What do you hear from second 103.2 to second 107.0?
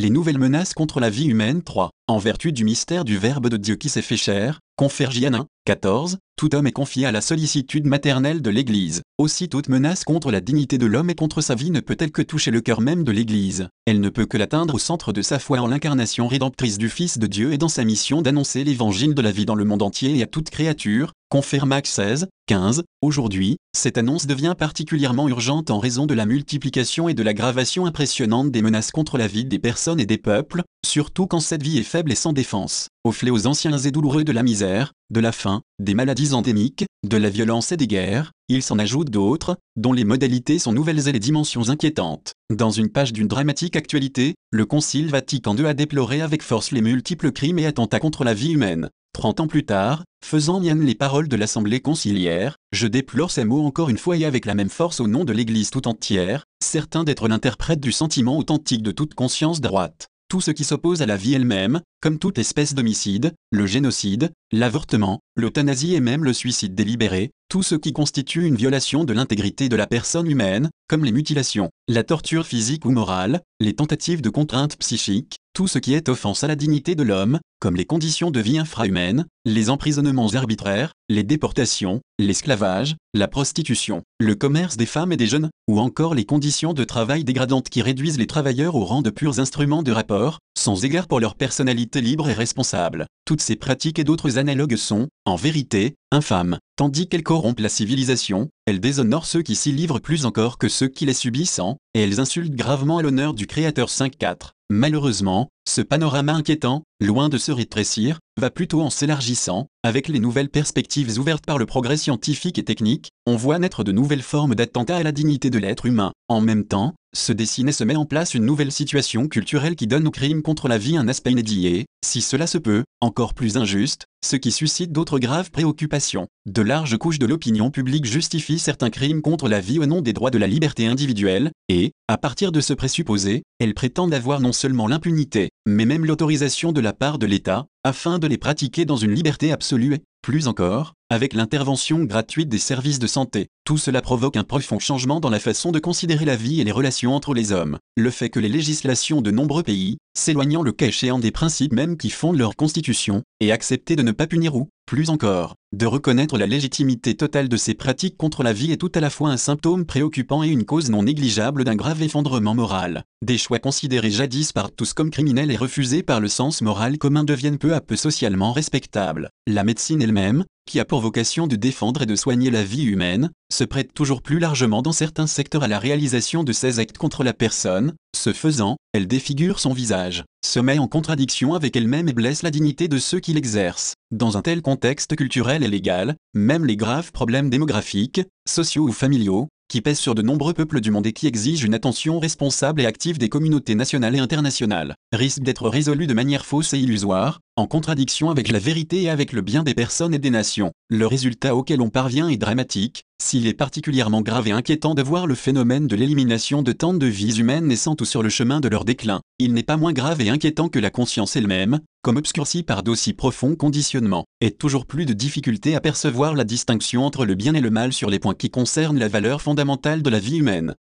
du Créateur 5.4. Malheureusement, ce panorama inquiétant,